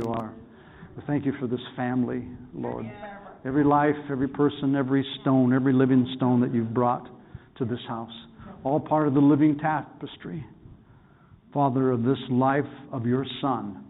[0.00, 0.32] you are.
[0.96, 2.86] We thank you for this family, Lord.
[3.44, 7.06] Every life, every person, every stone, every living stone that you've brought
[7.58, 8.12] to this house.
[8.64, 10.44] All part of the living tapestry,
[11.52, 13.84] Father, of this life of your Son,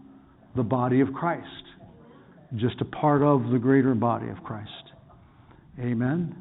[0.55, 1.45] the body of Christ.
[2.55, 4.71] Just a part of the greater body of Christ.
[5.79, 6.35] Amen.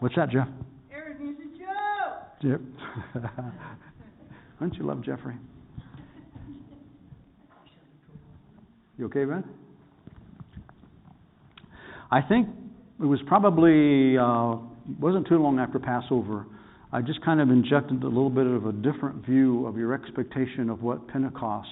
[0.00, 0.48] What's that, Jeff?
[2.42, 2.60] Yep.
[4.60, 5.34] Don't you love Jeffrey?
[8.96, 9.42] You okay, Ben?
[12.12, 12.48] I think
[13.02, 14.56] it was probably uh,
[15.00, 16.46] wasn't too long after Passover.
[16.92, 20.70] I just kind of injected a little bit of a different view of your expectation
[20.70, 21.68] of what Pentecost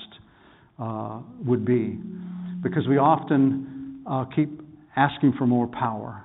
[0.81, 1.97] uh, would be,
[2.61, 4.61] because we often uh, keep
[4.97, 6.25] asking for more power.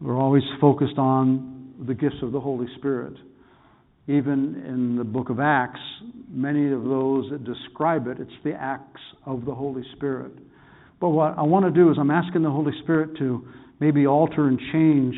[0.00, 3.12] We're always focused on the gifts of the Holy Spirit.
[4.10, 5.78] Even in the book of Acts,
[6.28, 10.32] many of those that describe it, it's the acts of the Holy Spirit.
[11.00, 13.46] But what I want to do is I'm asking the Holy Spirit to
[13.78, 15.14] maybe alter and change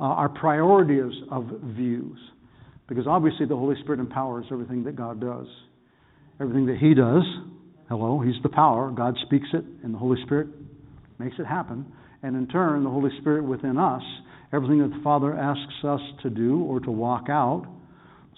[0.00, 1.44] uh, our priorities of
[1.76, 2.18] views.
[2.88, 5.46] Because obviously the Holy Spirit empowers everything that God does.
[6.40, 7.22] Everything that He does,
[7.90, 8.90] hello, He's the power.
[8.90, 10.48] God speaks it, and the Holy Spirit
[11.18, 11.84] makes it happen.
[12.22, 14.02] And in turn, the Holy Spirit within us,
[14.54, 17.66] everything that the Father asks us to do or to walk out,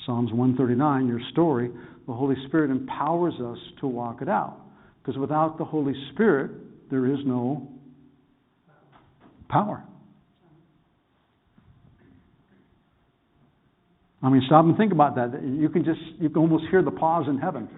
[0.07, 1.71] Psalms 139, your story,
[2.07, 4.61] the Holy Spirit empowers us to walk it out.
[5.03, 6.51] Because without the Holy Spirit,
[6.91, 7.69] there is no
[9.49, 9.85] power.
[14.23, 15.43] I mean, stop and think about that.
[15.43, 17.69] You can just, you can almost hear the pause in heaven.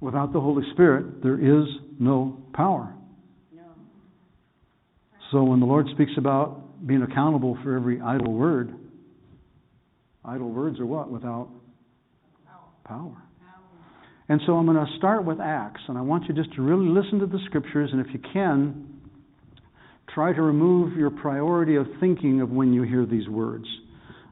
[0.00, 1.66] Without the Holy Spirit, there is
[1.98, 2.94] no power.
[5.30, 8.74] So when the Lord speaks about being accountable for every idle word,
[10.24, 11.10] idle words are what?
[11.10, 11.48] Without
[12.84, 13.16] power.
[14.28, 16.88] And so I'm going to start with Acts, and I want you just to really
[16.88, 19.00] listen to the scriptures, and if you can,
[20.14, 23.64] try to remove your priority of thinking of when you hear these words.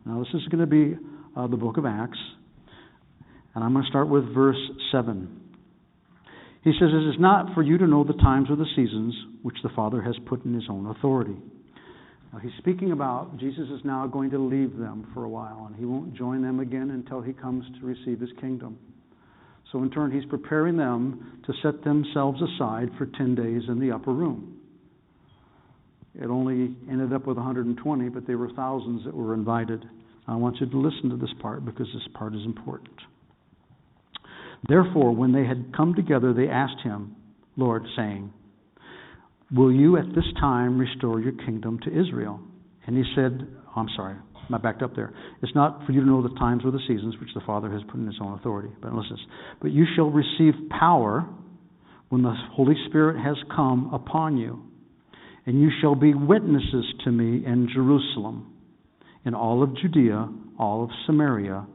[0.06, 0.96] Now, this is going to be
[1.36, 2.18] uh, the book of Acts,
[3.54, 4.58] and I'm going to start with verse
[4.92, 5.40] 7.
[6.62, 9.56] He says, It is not for you to know the times or the seasons which
[9.62, 11.36] the Father has put in his own authority.
[12.38, 15.84] He's speaking about Jesus is now going to leave them for a while, and he
[15.84, 18.78] won't join them again until he comes to receive his kingdom.
[19.72, 23.92] So, in turn, he's preparing them to set themselves aside for 10 days in the
[23.92, 24.58] upper room.
[26.14, 29.84] It only ended up with 120, but there were thousands that were invited.
[30.26, 32.94] I want you to listen to this part because this part is important.
[34.68, 37.16] Therefore, when they had come together, they asked him,
[37.56, 38.32] Lord, saying,
[39.54, 42.40] Will you at this time restore your kingdom to Israel?
[42.86, 44.16] And he said, oh, I'm sorry,
[44.52, 45.12] I backed up there.
[45.42, 47.82] It's not for you to know the times or the seasons which the Father has
[47.88, 48.70] put in his own authority.
[48.80, 49.16] But listen,
[49.60, 51.28] but you shall receive power
[52.10, 54.62] when the Holy Spirit has come upon you.
[55.46, 58.52] And you shall be witnesses to me in Jerusalem,
[59.24, 60.28] in all of Judea,
[60.58, 61.66] all of Samaria,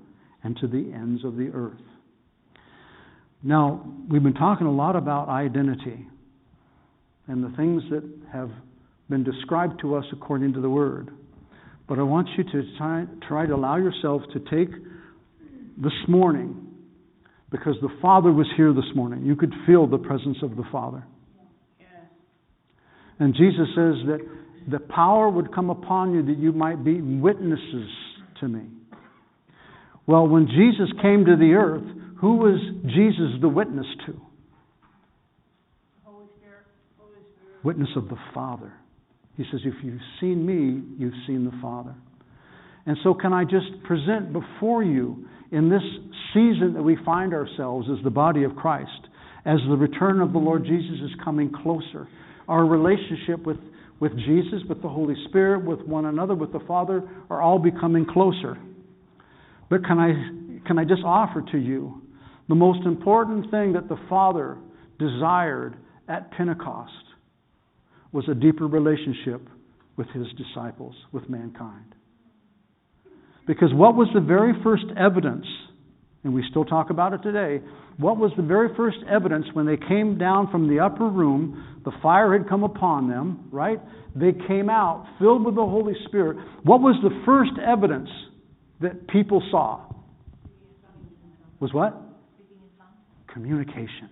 [0.44, 1.82] and to the ends of the earth.
[3.44, 6.08] Now, we've been talking a lot about identity
[7.28, 8.50] and the things that have
[9.10, 11.10] been described to us according to the Word.
[11.88, 14.74] But I want you to try, try to allow yourself to take
[15.78, 16.62] this morning,
[17.52, 19.26] because the Father was here this morning.
[19.26, 21.04] You could feel the presence of the Father.
[23.20, 24.20] And Jesus says that
[24.70, 27.90] the power would come upon you that you might be witnesses
[28.42, 28.64] to me.
[30.08, 31.84] Well, when Jesus came to the earth,
[32.20, 34.20] who was Jesus the witness to?
[36.04, 36.66] Holy Spirit.
[37.00, 37.55] Holy Spirit.
[37.66, 38.72] Witness of the Father.
[39.36, 41.96] He says, If you've seen me, you've seen the Father.
[42.86, 45.82] And so, can I just present before you in this
[46.34, 48.92] season that we find ourselves as the body of Christ,
[49.46, 52.08] as the return of the Lord Jesus is coming closer,
[52.48, 53.58] our relationship with,
[54.00, 58.06] with Jesus, with the Holy Spirit, with one another, with the Father, are all becoming
[58.06, 58.58] closer.
[59.72, 62.04] But can I, can I just offer to you
[62.48, 64.60] the most important thing that the Father
[65.00, 65.78] desired
[66.08, 66.92] at Pentecost
[68.16, 69.42] was a deeper relationship
[69.98, 71.94] with his disciples, with mankind.
[73.46, 75.46] Because what was the very first evidence,
[76.24, 77.60] and we still talk about it today,
[77.98, 81.82] what was the very first evidence when they came down from the upper room?
[81.84, 83.82] The fire had come upon them, right?
[84.16, 86.38] They came out filled with the Holy Spirit.
[86.64, 88.10] What was the first evidence
[88.80, 89.82] that people saw?
[91.60, 92.02] Was what?
[93.34, 94.10] Communication.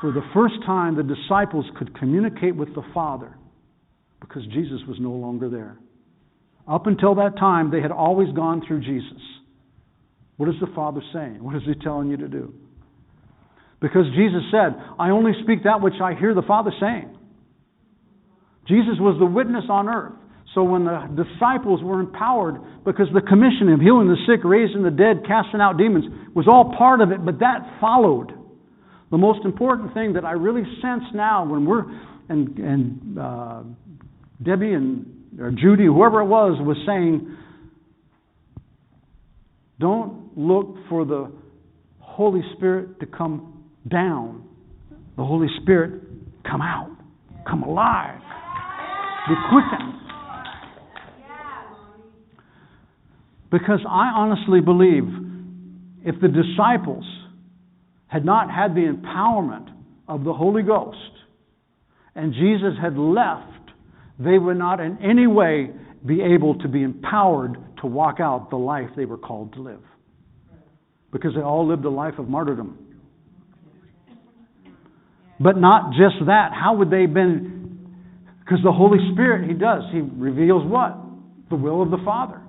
[0.00, 3.36] For the first time, the disciples could communicate with the Father
[4.20, 5.78] because Jesus was no longer there.
[6.66, 9.20] Up until that time, they had always gone through Jesus.
[10.36, 11.42] What is the Father saying?
[11.42, 12.54] What is He telling you to do?
[13.80, 17.16] Because Jesus said, I only speak that which I hear the Father saying.
[18.68, 20.12] Jesus was the witness on earth.
[20.54, 24.90] So when the disciples were empowered, because the commission of healing the sick, raising the
[24.90, 26.04] dead, casting out demons
[26.34, 28.32] was all part of it, but that followed.
[29.10, 31.84] The most important thing that I really sense now when we're,
[32.28, 33.62] and, and uh,
[34.42, 37.36] Debbie and or Judy, whoever it was, was saying,
[39.78, 41.30] don't look for the
[41.98, 44.44] Holy Spirit to come down.
[45.16, 46.02] The Holy Spirit
[46.48, 46.90] come out,
[47.48, 48.20] come alive,
[49.28, 49.94] be quickened.
[53.50, 55.04] Because I honestly believe
[56.04, 57.04] if the disciples
[58.10, 59.68] had not had the empowerment
[60.08, 60.98] of the Holy Ghost
[62.14, 63.70] and Jesus had left,
[64.18, 65.70] they would not in any way
[66.04, 69.80] be able to be empowered to walk out the life they were called to live.
[71.12, 72.78] Because they all lived a life of martyrdom.
[75.38, 76.50] But not just that.
[76.52, 77.88] How would they have been?
[78.40, 79.84] Because the Holy Spirit, He does.
[79.92, 80.98] He reveals what?
[81.48, 82.42] The will of the Father.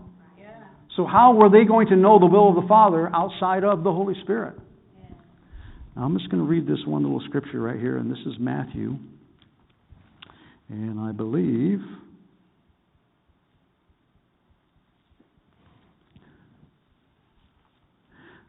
[0.97, 3.91] So, how were they going to know the will of the Father outside of the
[3.91, 4.59] Holy Spirit?
[5.95, 8.33] Now, I'm just going to read this one little scripture right here, and this is
[8.39, 8.97] Matthew.
[10.69, 11.79] And I believe.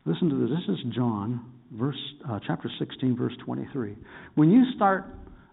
[0.04, 0.50] Listen to this.
[0.50, 1.96] This is John, verse,
[2.28, 3.96] uh, chapter 16, verse 23.
[4.36, 5.06] When you start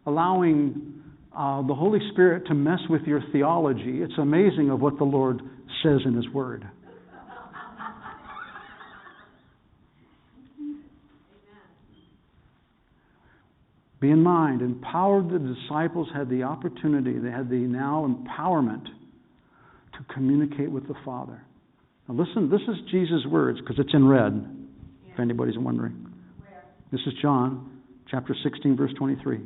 [0.06, 1.02] allowing
[1.36, 5.42] uh, the Holy Spirit to mess with your theology, it's amazing of what the Lord
[5.84, 6.68] says in His Word.
[14.00, 20.14] Be in mind, empowered the disciples had the opportunity, they had the now empowerment to
[20.14, 21.42] communicate with the Father.
[22.08, 24.34] Now listen, this is Jesus' words because it's in red,
[25.06, 25.14] yeah.
[25.14, 26.08] if anybody's wondering.
[26.40, 26.64] Where?
[26.92, 29.36] This is John chapter 16, verse 23.
[29.36, 29.42] Of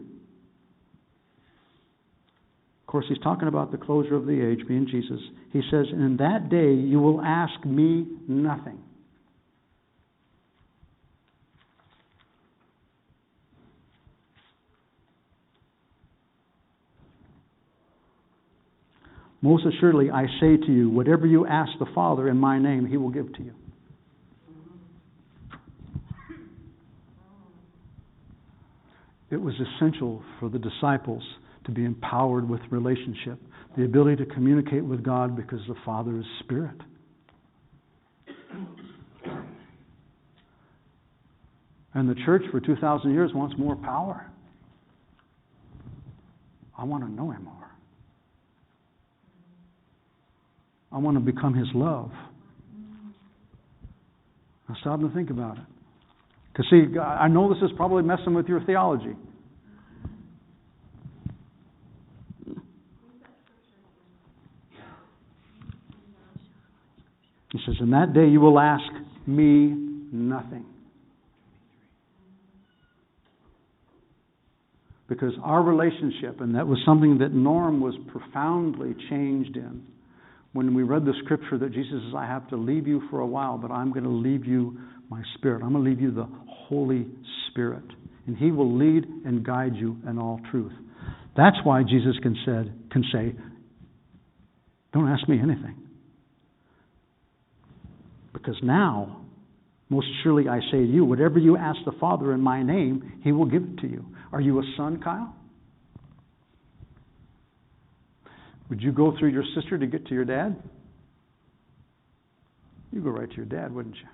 [2.88, 5.20] course, he's talking about the closure of the age, being Jesus.
[5.52, 8.78] He says, In that day you will ask me nothing.
[19.44, 22.95] Most assuredly, I say to you, whatever you ask the Father in my name, he
[22.95, 23.54] will give to you.
[29.30, 31.24] It was essential for the disciples
[31.66, 33.38] to be empowered with relationship,
[33.75, 36.78] the ability to communicate with God because the Father is Spirit.
[41.94, 44.31] And the church for 2,000 years wants more power.
[46.78, 47.62] I want to know Him more.
[50.94, 52.12] I want to become His love.
[54.69, 55.63] Now stop and think about it.
[56.51, 59.16] Because, see, I know this is probably messing with your theology.
[67.51, 68.84] He says, In that day you will ask
[69.25, 69.74] me
[70.12, 70.66] nothing.
[75.07, 79.84] Because our relationship, and that was something that Norm was profoundly changed in
[80.54, 83.28] when we read the scripture that Jesus says, I have to leave you for a
[83.28, 84.78] while, but I'm going to leave you
[85.10, 85.64] my spirit.
[85.64, 87.08] I'm going to leave you the Holy
[87.50, 87.84] Spirit.
[88.27, 90.72] And he will lead and guide you in all truth.
[91.36, 93.36] That's why Jesus can, said, can say,
[94.94, 95.75] Don't ask me anything.
[98.32, 99.22] Because now,
[99.89, 103.32] most surely I say to you, whatever you ask the Father in my name, he
[103.32, 104.06] will give it to you.
[104.32, 105.36] Are you a son, Kyle?
[108.74, 110.56] Would you go through your sister to get to your dad?
[112.92, 114.08] You go right to your dad, wouldn't you?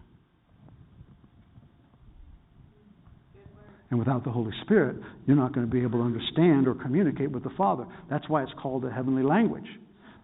[3.89, 7.31] And without the Holy Spirit, you're not going to be able to understand or communicate
[7.31, 7.85] with the Father.
[8.09, 9.63] That's why it's called a heavenly language.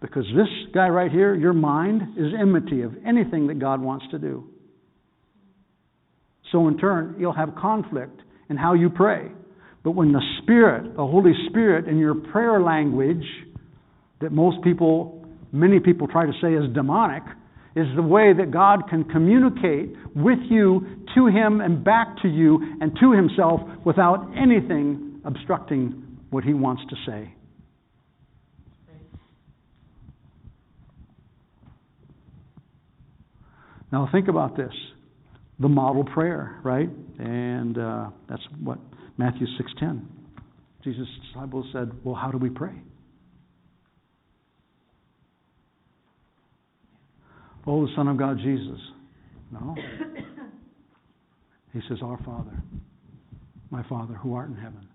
[0.01, 4.20] Because this guy right here, your mind, is enmity of anything that God wants to
[4.20, 4.50] do.
[6.51, 9.32] So, in turn, you'll have conflict in how you pray.
[9.86, 13.24] But when the Spirit, the Holy Spirit, in your prayer language,
[14.22, 17.24] that most people, many people try to say is demonic,
[17.75, 22.60] is the way that God can communicate with you, to Him, and back to you,
[22.79, 27.34] and to Himself without anything obstructing what He wants to say.
[33.91, 34.74] Now think about this.
[35.60, 36.89] The model prayer, right?
[37.17, 38.77] And uh, that's what
[39.17, 40.01] Matthew 6.10.
[40.84, 42.74] Jesus' disciples said, well, how do we pray?
[47.67, 48.79] Oh, the Son of God, Jesus,
[49.51, 49.75] No.
[51.74, 52.53] He says, Our Father,
[53.69, 54.88] my Father who art in heaven.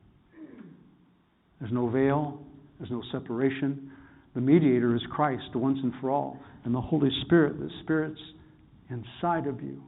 [1.61, 2.41] There's no veil,
[2.79, 3.93] there's no separation.
[4.35, 6.39] The mediator is Christ once and for all.
[6.65, 8.21] And the Holy Spirit, the Spirit's
[8.89, 9.83] inside of you.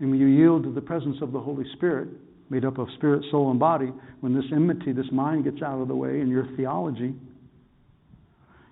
[0.00, 2.08] And when you yield to the presence of the Holy Spirit,
[2.50, 5.88] made up of spirit, soul, and body, when this enmity, this mind gets out of
[5.88, 7.14] the way in your theology,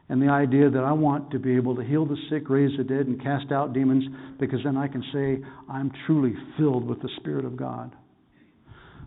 [0.09, 2.85] and the idea that I want to be able to heal the sick, raise the
[2.85, 4.05] dead, and cast out demons,
[4.39, 7.95] because then I can say, I'm truly filled with the Spirit of God.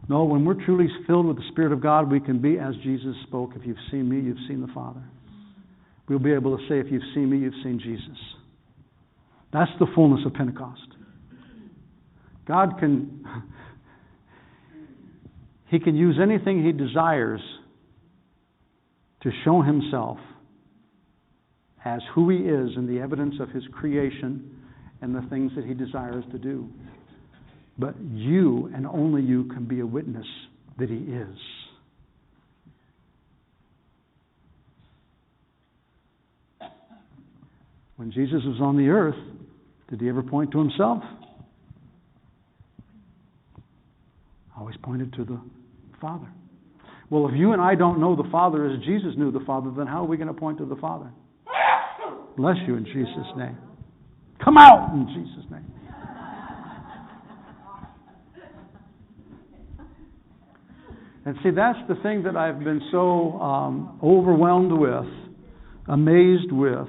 [0.09, 3.15] No, when we're truly filled with the Spirit of God, we can be as Jesus
[3.27, 5.03] spoke if you've seen me, you've seen the Father.
[6.09, 8.17] We'll be able to say, if you've seen me, you've seen Jesus.
[9.53, 10.81] That's the fullness of Pentecost.
[12.47, 13.23] God can.
[15.69, 17.41] He can use anything he desires
[19.23, 20.17] to show himself
[21.87, 24.51] as who he is and the evidence of his creation
[25.01, 26.67] and the things that he desires to do.
[27.79, 30.25] But you and only you can be a witness
[30.79, 31.37] that he is.
[37.95, 39.15] When Jesus was on the earth,
[39.89, 41.01] did he ever point to himself?
[44.59, 45.39] Always pointed to the
[46.01, 46.27] Father.
[47.09, 49.87] Well, if you and I don't know the Father as Jesus knew the Father, then
[49.87, 51.09] how are we going to point to the Father?
[52.37, 53.57] Bless you in Jesus' name.
[54.45, 55.65] Come out in Jesus' name.
[61.25, 65.05] And see, that's the thing that I've been so um, overwhelmed with,
[65.89, 66.87] amazed with,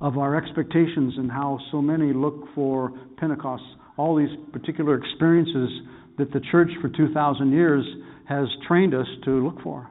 [0.00, 3.64] of our expectations and how so many look for Pentecost,
[3.96, 5.68] all these particular experiences
[6.16, 7.84] that the church for 2,000 years
[8.28, 9.90] has trained us to look for.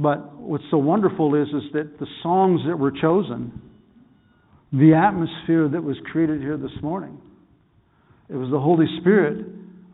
[0.00, 3.60] But what's so wonderful is, is that the songs that were chosen,
[4.72, 7.20] the atmosphere that was created here this morning,
[8.30, 9.44] it was the Holy Spirit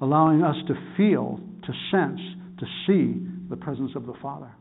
[0.01, 2.21] allowing us to feel, to sense,
[2.61, 4.55] to see the presence of the Father.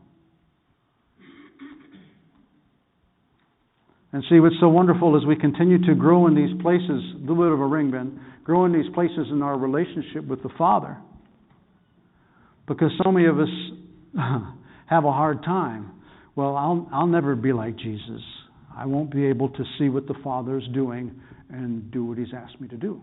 [4.12, 7.36] And see, what's so wonderful is we continue to grow in these places, a little
[7.36, 10.96] bit of a ring bend, grow in these places in our relationship with the Father.
[12.66, 13.48] Because so many of us
[14.86, 15.92] have a hard time.
[16.34, 18.22] Well, I'll, I'll never be like Jesus.
[18.76, 21.14] I won't be able to see what the Father is doing
[21.50, 23.00] and do what He's asked me to do.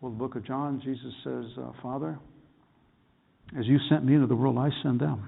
[0.00, 2.18] Well, the book of John, Jesus says, uh, Father,
[3.58, 5.22] as you sent me into the world, I send them.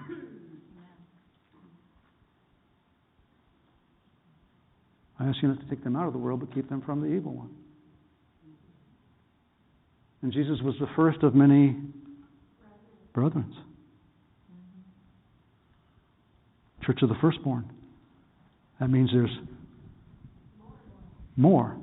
[5.19, 7.01] I ask you not to take them out of the world, but keep them from
[7.01, 7.51] the evil one.
[10.23, 11.77] And Jesus was the first of many
[13.13, 13.55] brethren.
[16.85, 17.71] Church of the firstborn.
[18.81, 19.37] That means there's
[21.37, 21.77] more.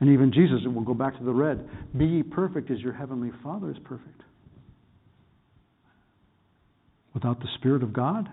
[0.00, 2.92] And even Jesus, and we'll go back to the red, be ye perfect as your
[2.92, 4.22] heavenly Father is perfect.
[7.12, 8.28] Without the Spirit of God,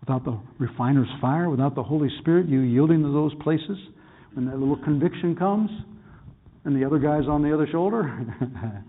[0.00, 3.76] without the refiner's fire, without the Holy Spirit, you yielding to those places,
[4.32, 5.70] when that little conviction comes,
[6.64, 8.26] and the other guy's on the other shoulder,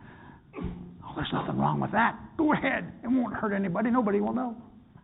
[1.16, 2.20] there's nothing wrong with that.
[2.38, 2.92] Go ahead.
[3.04, 3.92] It won't hurt anybody.
[3.92, 4.56] Nobody will know.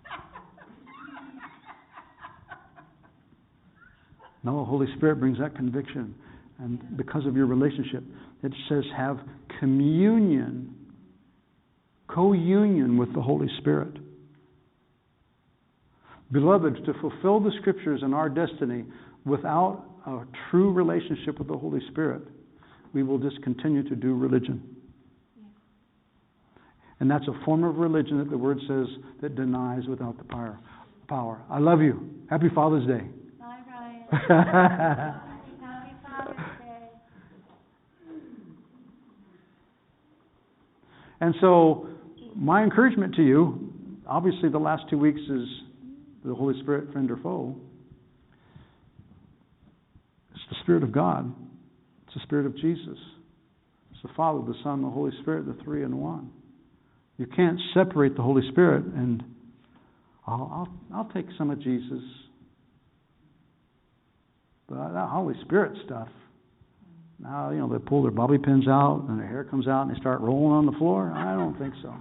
[4.43, 6.15] no, the Holy Spirit brings that conviction.
[6.59, 8.03] And because of your relationship,
[8.43, 9.19] it says have
[9.59, 10.73] communion,
[12.07, 13.97] co union with the Holy Spirit.
[16.31, 18.85] Beloved, to fulfill the scriptures and our destiny
[19.25, 22.21] without a true relationship with the Holy Spirit,
[22.93, 24.76] we will just continue to do religion.
[26.99, 28.87] And that's a form of religion that the Word says
[29.21, 30.59] that denies without the power.
[31.07, 31.41] Power.
[31.49, 32.09] I love you.
[32.29, 33.07] Happy Father's Day.
[33.39, 34.03] Bye, Ryan.
[35.61, 36.89] Happy Father's Day.
[41.21, 41.87] And so,
[42.35, 43.71] my encouragement to you,
[44.07, 45.47] obviously, the last two weeks is
[46.25, 47.55] the Holy Spirit, friend or foe.
[50.31, 51.33] It's the Spirit of God.
[52.05, 52.97] It's the Spirit of Jesus.
[53.91, 56.31] It's the Father, the Son, the Holy Spirit, the three in one.
[57.17, 59.23] You can't separate the Holy Spirit and
[60.25, 62.01] I'll, I'll, I'll take some of Jesus.
[64.67, 66.09] But that Holy Spirit stuff,
[67.19, 69.95] now, you know, they pull their bobby pins out and their hair comes out and
[69.95, 71.11] they start rolling on the floor.
[71.15, 71.93] I don't think so.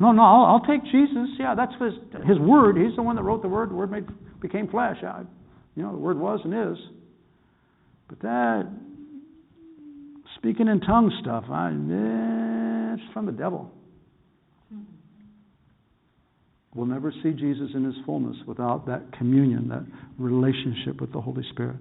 [0.00, 1.28] No, no, I'll, I'll take Jesus.
[1.38, 1.92] Yeah, that's his,
[2.26, 2.78] his word.
[2.78, 3.70] He's the one that wrote the word.
[3.70, 4.06] The word made,
[4.40, 4.96] became flesh.
[5.04, 5.22] I,
[5.76, 6.82] you know, the word was and is.
[8.08, 8.66] But that
[10.40, 13.70] speaking in tongues stuff, I, eh, That's from the devil.
[16.74, 19.84] We'll never see Jesus in his fullness without that communion, that
[20.18, 21.76] relationship with the Holy Spirit,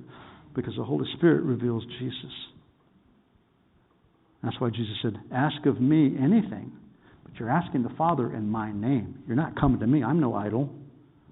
[0.56, 2.34] because the Holy Spirit reveals Jesus.
[4.44, 6.72] That's why Jesus said, Ask of me anything,
[7.24, 9.20] but you're asking the Father in my name.
[9.28, 10.04] You're not coming to me.
[10.04, 10.70] I'm no idol.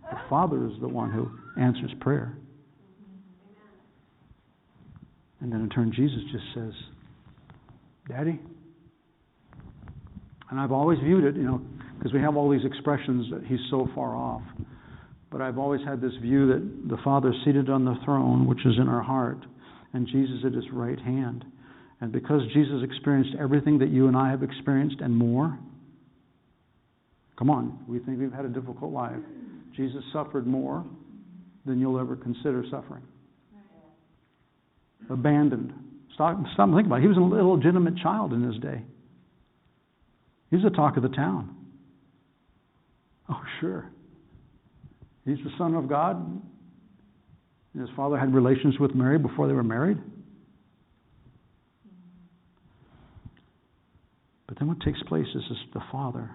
[0.04, 1.30] The Father is the one who
[1.60, 2.38] answers prayer.
[5.42, 6.74] And then in turn, Jesus just says,
[8.08, 8.40] Daddy.
[10.50, 11.62] And I've always viewed it, you know,
[11.98, 14.44] because we have all these expressions that he's so far off.
[15.30, 18.76] But I've always had this view that the Father seated on the throne, which is
[18.80, 19.40] in our heart,
[19.94, 21.44] and Jesus at his right hand.
[22.00, 25.58] And because Jesus experienced everything that you and I have experienced and more,
[27.38, 29.20] come on, we think we've had a difficult life.
[29.76, 30.86] Jesus suffered more
[31.66, 33.04] than you'll ever consider suffering.
[35.10, 35.74] Abandoned.
[36.18, 37.02] Stop, stop and think about it.
[37.04, 38.82] He was an illegitimate child in his day.
[40.50, 41.56] He was the talk of the town.
[43.30, 43.86] Oh, sure.
[45.26, 46.42] He's the Son of God.
[47.78, 50.00] His father had relations with Mary before they were married.
[54.48, 56.32] But then what takes place is this, the Father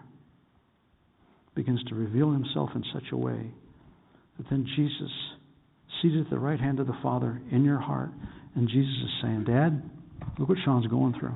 [1.57, 3.51] begins to reveal himself in such a way
[4.37, 5.11] that then Jesus,
[6.01, 8.11] seated at the right hand of the Father in your heart,
[8.55, 9.83] and Jesus is saying, Dad,
[10.39, 11.35] look what Sean's going through.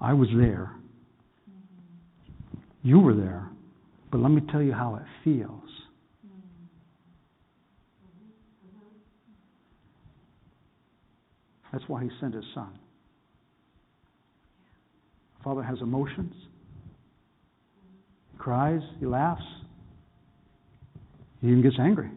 [0.00, 0.72] I was there.
[2.82, 3.48] You were there.
[4.10, 5.60] But let me tell you how it feels.
[11.72, 12.78] That's why he sent his son.
[15.42, 16.32] Father has emotions.
[18.32, 19.42] He cries, he laughs,
[21.40, 22.10] he even gets angry.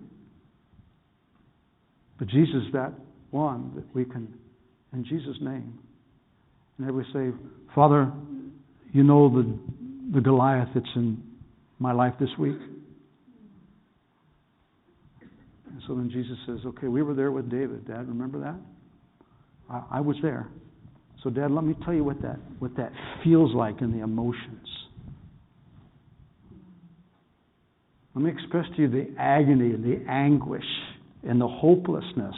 [2.19, 2.93] But Jesus is that
[3.31, 4.33] one that we can,
[4.93, 5.77] in Jesus' name,
[6.77, 7.31] and then we say,
[7.75, 8.11] Father,
[8.91, 9.57] you know the,
[10.13, 11.21] the Goliath that's in
[11.79, 12.57] my life this week.
[15.69, 17.87] And so then Jesus says, Okay, we were there with David.
[17.87, 18.55] Dad, remember that?
[19.69, 20.47] I, I was there.
[21.23, 22.91] So, Dad, let me tell you what that what that
[23.23, 24.67] feels like in the emotions.
[28.15, 30.63] Let me express to you the agony and the anguish
[31.23, 32.35] and the hopelessness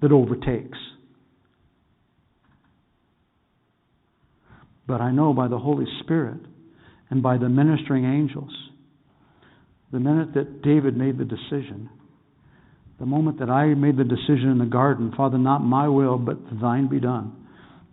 [0.00, 0.78] that overtakes.
[4.86, 6.40] But I know by the Holy Spirit
[7.10, 8.52] and by the ministering angels,
[9.92, 11.88] the minute that David made the decision,
[12.98, 16.38] the moment that I made the decision in the garden, Father, not my will, but
[16.60, 17.32] thine be done.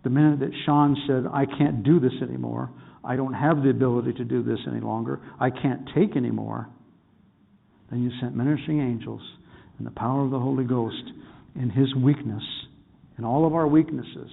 [0.02, 2.70] The minute that Sean said, I can't do this anymore,
[3.04, 6.68] I don't have the ability to do this any longer, I can't take anymore,
[7.90, 9.22] then you sent ministering angels
[9.78, 11.02] and the power of the Holy Ghost
[11.56, 12.42] in his weakness,
[13.18, 14.30] in all of our weaknesses.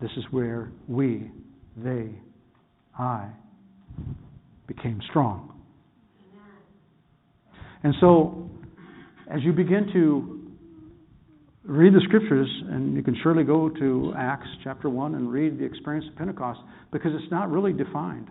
[0.00, 1.30] This is where we,
[1.76, 2.10] they,
[2.98, 3.28] I
[4.66, 5.52] became strong.
[7.82, 8.50] And so,
[9.30, 10.40] as you begin to
[11.64, 15.64] read the scriptures, and you can surely go to Acts chapter 1 and read the
[15.64, 16.60] experience of Pentecost,
[16.92, 18.28] because it's not really defined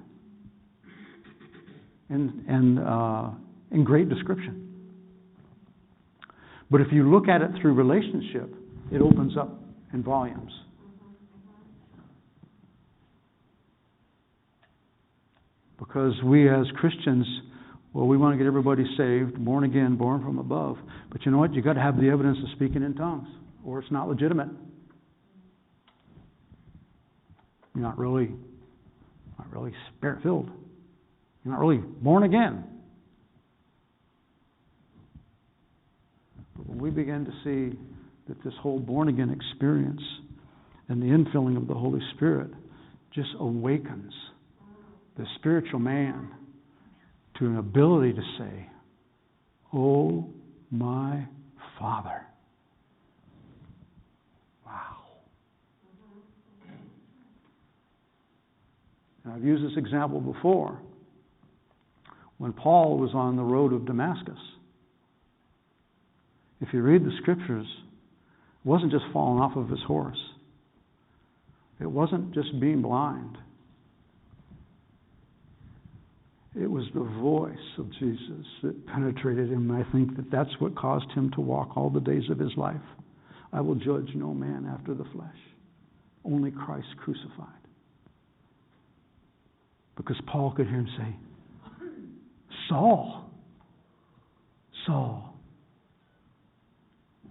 [2.09, 3.31] in, in, uh,
[3.75, 4.73] in great description.
[6.71, 8.55] But if you look at it through relationship,
[8.91, 9.59] it opens up
[9.93, 10.51] in volumes.
[15.77, 17.27] Because we as Christians,
[17.93, 20.77] well, we want to get everybody saved, born again, born from above.
[21.11, 21.53] But you know what?
[21.53, 23.27] You've got to have the evidence of speaking in tongues,
[23.63, 24.49] or it's not legitimate.
[27.75, 28.31] You're not really,
[29.37, 30.49] not really spirit filled.
[31.43, 32.63] You're not really born again.
[36.55, 37.75] But when we begin to see
[38.27, 40.03] that this whole born again experience
[40.87, 42.51] and the infilling of the Holy Spirit
[43.11, 44.13] just awakens
[45.17, 46.29] the spiritual man
[47.39, 48.69] to an ability to say,
[49.73, 50.29] Oh,
[50.69, 51.25] my
[51.79, 52.21] Father.
[54.63, 54.97] Wow.
[59.23, 60.79] And I've used this example before.
[62.37, 64.37] When Paul was on the road of Damascus,
[66.61, 70.17] if you read the scriptures, it wasn't just falling off of his horse.
[71.79, 73.37] It wasn't just being blind.
[76.55, 79.69] It was the voice of Jesus that penetrated him.
[79.69, 82.55] And I think that that's what caused him to walk all the days of his
[82.55, 82.75] life.
[83.51, 85.37] I will judge no man after the flesh,
[86.23, 87.47] only Christ crucified.
[89.97, 91.15] Because Paul could hear him say,
[92.69, 93.29] Saul,
[94.85, 95.34] Saul,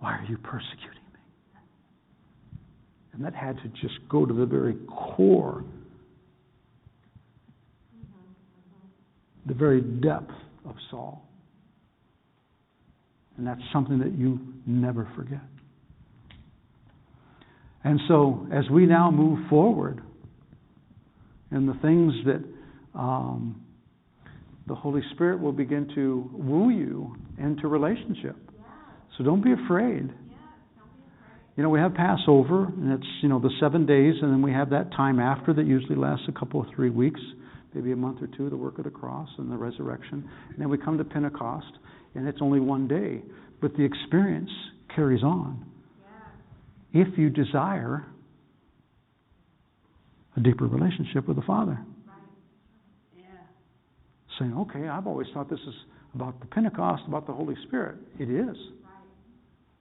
[0.04, 1.60] why are you persecuting me?
[3.14, 5.64] And that had to just go to the very core,
[9.46, 10.30] the very depth
[10.68, 11.26] of Saul.
[13.38, 15.40] And that's something that you never forget.
[17.82, 20.02] And so, as we now move forward
[21.50, 22.44] in the things that
[22.94, 23.58] um,
[24.66, 28.36] the Holy Spirit will begin to woo you into relationship.
[29.16, 30.11] So don't be afraid.
[31.57, 34.53] You know, we have Passover, and it's, you know, the seven days, and then we
[34.53, 37.20] have that time after that usually lasts a couple of three weeks,
[37.74, 40.29] maybe a month or two, the work of the cross and the resurrection.
[40.50, 41.72] And then we come to Pentecost,
[42.16, 43.22] and it's only one day.
[43.61, 44.50] But the experience
[44.94, 45.64] carries on.
[46.92, 48.05] If you desire
[50.37, 51.79] a deeper relationship with the Father.
[54.38, 55.74] Saying, okay, I've always thought this is
[56.14, 57.96] about the Pentecost, about the Holy Spirit.
[58.18, 58.57] It is.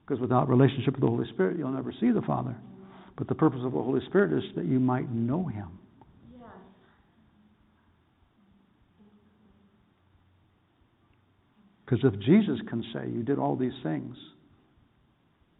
[0.06, 2.56] Because without relationship with the Holy Spirit, you'll never see the Father.
[3.18, 5.80] But the purpose of the Holy Spirit is that you might know Him.
[11.86, 14.16] Because if Jesus can say, You did all these things,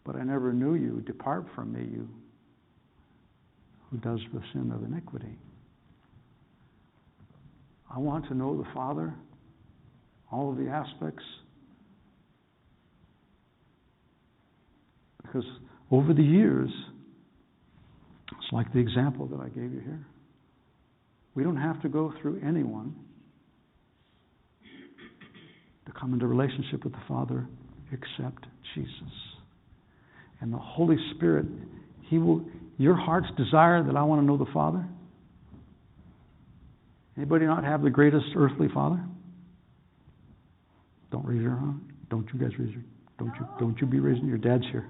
[0.06, 2.10] but I never knew you, depart from me, you
[3.92, 5.38] who does the sin of iniquity.
[7.94, 9.14] I want to know the Father,
[10.32, 11.24] all of the aspects.
[15.34, 15.50] Because
[15.90, 16.70] over the years,
[18.28, 20.06] it's like the example that I gave you here.
[21.34, 22.96] We don't have to go through anyone
[25.86, 27.48] to come into relationship with the Father
[27.92, 28.92] except Jesus.
[30.42, 31.46] And the Holy Spirit,
[32.10, 32.46] He will
[32.78, 34.86] your heart's desire that I want to know the Father?
[37.18, 39.04] Anybody not have the greatest earthly father?
[41.12, 41.82] Don't raise your hand.
[42.10, 42.84] Don't you guys raise your
[43.20, 44.88] don't you don't you be raising your dad's here.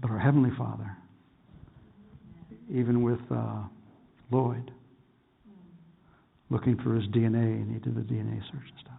[0.00, 0.96] but our heavenly Father,
[2.72, 3.62] even with uh,
[4.30, 4.70] Lloyd,
[6.48, 8.94] looking for his DNA, and he did the DNA search and stuff.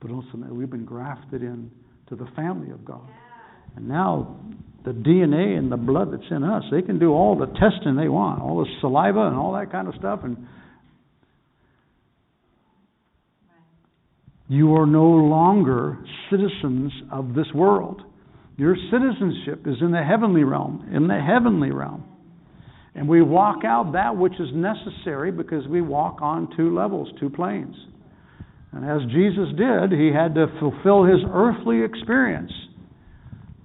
[0.00, 1.70] But ultimately, we've been grafted in
[2.08, 3.08] to the family of God.
[3.76, 4.36] And now
[4.84, 8.08] the DNA and the blood that's in us, they can do all the testing they
[8.08, 10.20] want, all the saliva and all that kind of stuff.
[10.24, 10.36] And
[14.48, 15.98] you are no longer
[16.30, 18.02] citizens of this world.
[18.60, 22.04] Your citizenship is in the heavenly realm, in the heavenly realm.
[22.94, 27.30] And we walk out that which is necessary because we walk on two levels, two
[27.30, 27.74] planes.
[28.72, 32.52] And as Jesus did, he had to fulfill his earthly experience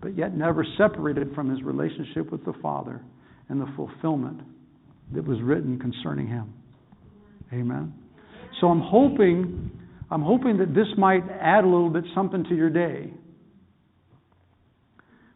[0.05, 3.01] but yet never separated from his relationship with the Father
[3.49, 4.39] and the fulfillment
[5.11, 6.53] that was written concerning him.
[7.51, 7.91] Amen.
[8.61, 9.71] So I'm hoping
[10.11, 13.11] I'm hoping that this might add a little bit something to your day.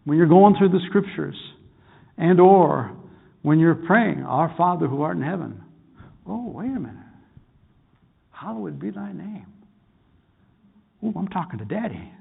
[0.06, 1.36] When you're going through the scriptures
[2.18, 2.96] and or
[3.42, 5.64] when you're praying, Our Father who art in heaven.
[6.28, 6.96] Oh, wait a minute.
[8.32, 9.48] Hallowed be thy name.
[11.04, 12.12] Oh, I'm talking to Daddy.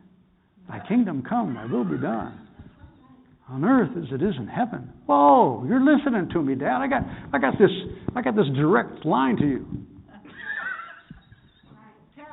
[0.68, 2.46] Thy kingdom come, thy will be done.
[3.48, 4.92] On earth as it is in heaven.
[5.06, 6.82] Whoa, you're listening to me, Dad.
[6.82, 7.70] I got I got this
[8.14, 9.66] I got this direct line to you.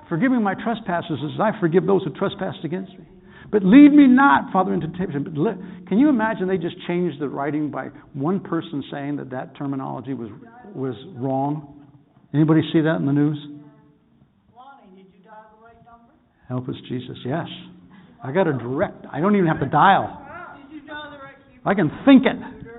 [0.10, 3.06] Forgive me my trespasses as I forgive those who trespass against me.
[3.52, 5.24] But lead me not, Father, into temptation.
[5.24, 9.56] But can you imagine they just changed the writing by one person saying that that
[9.58, 10.30] terminology was
[10.74, 11.86] was wrong?
[12.34, 13.38] Anybody see that in the news?
[16.48, 17.18] Help us, Jesus.
[17.26, 17.48] Yes.
[18.24, 19.06] I got a direct.
[19.12, 20.22] I don't even have to dial.
[21.66, 22.36] I can think it.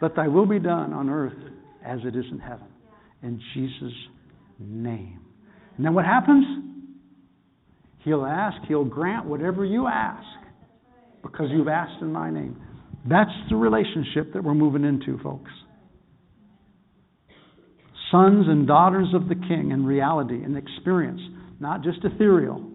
[0.00, 1.36] But thy will be done on earth
[1.84, 2.68] as it is in heaven.
[3.22, 3.92] In Jesus'
[4.58, 5.20] name.
[5.76, 6.69] And then what happens?
[8.04, 10.26] He'll ask, he'll grant whatever you ask
[11.22, 12.60] because you've asked in my name.
[13.08, 15.50] That's the relationship that we're moving into, folks.
[18.10, 21.20] Sons and daughters of the King in reality and experience,
[21.60, 22.70] not just ethereal.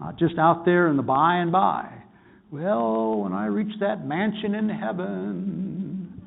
[0.00, 1.90] Not just out there in the by and by.
[2.50, 6.22] Well, when I reach that mansion in heaven,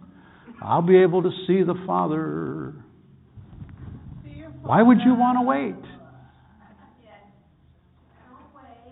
[0.62, 2.74] I'll be able to see the Father.
[4.62, 6.01] Why would you want to wait?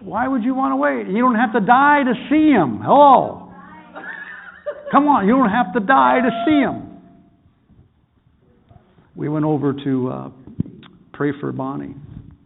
[0.02, 1.08] Why would you want to wait?
[1.08, 2.80] You don't have to die to see Him.
[2.82, 3.52] Hello.
[4.92, 6.90] Come on, you don't have to die to see Him.
[9.16, 10.30] We went over to uh,
[11.14, 11.96] pray for Bonnie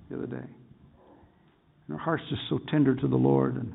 [0.09, 0.47] the other day.
[1.87, 3.55] And her heart's just so tender to the Lord.
[3.55, 3.73] And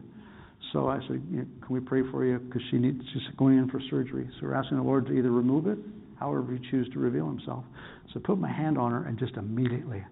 [0.73, 2.39] so I said, Can we pray for you?
[2.39, 4.29] Because she needs, she's going in for surgery.
[4.41, 5.79] So we're asking the Lord to either remove it,
[6.19, 7.65] however He chooses to reveal Himself.
[8.13, 10.05] So I put my hand on her, and just immediately,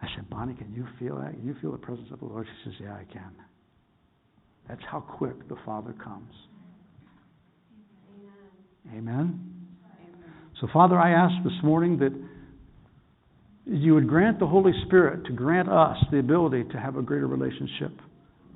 [0.00, 1.32] I said, Bonnie, can you feel that?
[1.32, 2.46] Can you feel the presence of the Lord?
[2.46, 3.32] She says, Yeah, I can.
[4.68, 6.32] That's how quick the Father comes.
[8.94, 9.58] Amen.
[10.60, 12.12] So, Father, I ask this morning that
[13.64, 17.26] you would grant the Holy Spirit to grant us the ability to have a greater
[17.26, 17.92] relationship,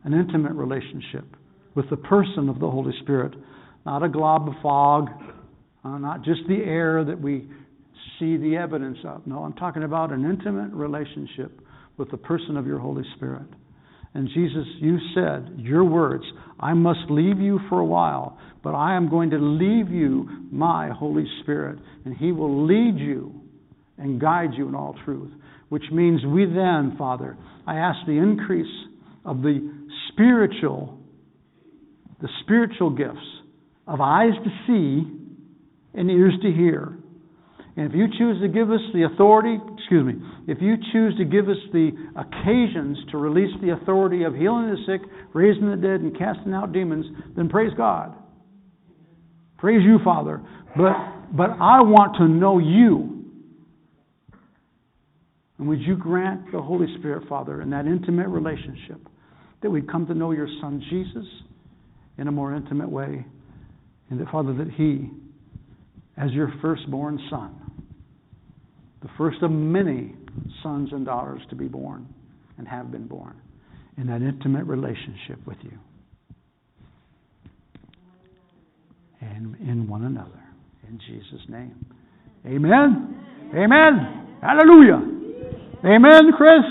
[0.05, 1.25] an intimate relationship
[1.75, 3.35] with the person of the Holy Spirit,
[3.85, 5.11] not a glob of fog,
[5.85, 7.49] uh, not just the air that we
[8.19, 9.27] see the evidence of.
[9.27, 11.61] No, I'm talking about an intimate relationship
[11.97, 13.47] with the person of your Holy Spirit.
[14.15, 16.25] And Jesus, you said, your words,
[16.61, 20.91] I must leave you for a while, but I am going to leave you my
[20.91, 23.41] Holy Spirit, and He will lead you
[23.97, 25.31] and guide you in all truth.
[25.71, 28.67] Which means we then, Father, I ask the increase
[29.25, 30.99] of the spiritual,
[32.21, 33.19] the spiritual gifts
[33.87, 36.99] of eyes to see and ears to hear.
[37.77, 41.25] And if you choose to give us the authority, excuse me, if you choose to
[41.25, 46.01] give us the occasions to release the authority of healing the sick, raising the dead,
[46.01, 48.15] and casting out demons, then praise God.
[49.57, 50.43] Praise you, Father.
[50.77, 50.93] But,
[51.35, 53.25] but I want to know you.
[55.59, 59.01] And would you grant the Holy Spirit, Father, in that intimate relationship,
[59.63, 61.25] that we'd come to know your Son Jesus
[62.19, 63.25] in a more intimate way,
[64.11, 65.09] and that, Father, that He,
[66.19, 67.62] as your firstborn Son,
[69.03, 70.15] the first of many
[70.63, 72.07] sons and daughters to be born
[72.59, 73.37] and have been born,
[73.99, 75.73] in that intimate relationship with you
[79.21, 80.43] and in one another.
[80.89, 81.85] In Jesus' name.
[82.47, 83.17] Amen.
[83.55, 84.39] Amen.
[84.43, 85.01] Hallelujah.
[85.85, 86.65] Amen, Chris.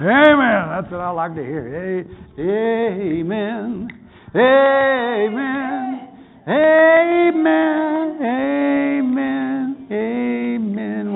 [0.00, 0.68] Amen.
[0.70, 2.06] That's what I like to hear.
[2.38, 3.88] Amen.
[4.34, 6.08] Amen.
[6.48, 8.18] Amen.
[8.22, 9.86] Amen.
[9.92, 11.12] Amen.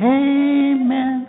[0.00, 1.26] Amen.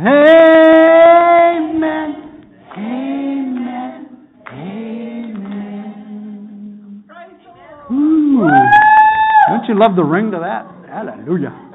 [0.00, 1.13] Amen.
[9.64, 10.66] Don't you love the ring to that?
[10.90, 11.73] Hallelujah.